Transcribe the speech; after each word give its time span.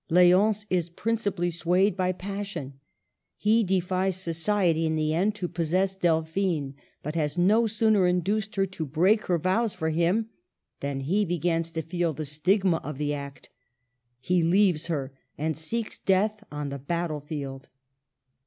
L6once 0.09 0.65
is 0.71 0.89
principally 0.89 1.51
swayed 1.51 1.95
by 1.95 2.11
pas 2.11 2.47
sion. 2.47 2.73
He 3.37 3.63
defies 3.63 4.15
society 4.15 4.87
in 4.87 4.95
the 4.95 5.13
end 5.13 5.35
to 5.35 5.47
possess 5.47 5.95
Delphine, 5.95 6.73
but 7.03 7.13
has 7.13 7.37
no 7.37 7.67
sooner 7.67 8.07
induced 8.07 8.55
her 8.55 8.65
to 8.65 8.83
break 8.87 9.25
her 9.25 9.37
vows 9.37 9.75
for 9.75 9.91
him 9.91 10.29
than 10.79 11.01
he 11.01 11.23
begins 11.23 11.69
to 11.73 11.83
feel 11.83 12.13
the 12.13 12.25
stigma 12.25 12.77
of 12.77 12.97
the 12.97 13.13
act. 13.13 13.51
He 14.19 14.41
leaves 14.41 14.87
her, 14.87 15.13
and 15.37 15.55
seeks 15.55 15.99
death 15.99 16.43
on 16.51 16.69
the 16.69 16.79
battle 16.79 17.19
field. 17.21 17.69